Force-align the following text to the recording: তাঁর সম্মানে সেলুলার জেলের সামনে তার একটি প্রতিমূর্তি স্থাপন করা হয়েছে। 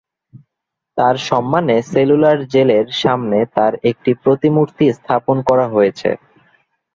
তাঁর 0.97 1.15
সম্মানে 1.27 1.75
সেলুলার 1.91 2.39
জেলের 2.53 2.87
সামনে 3.01 3.39
তার 3.55 3.73
একটি 3.89 4.11
প্রতিমূর্তি 4.23 4.85
স্থাপন 4.97 5.37
করা 5.49 5.65
হয়েছে। 5.67 6.09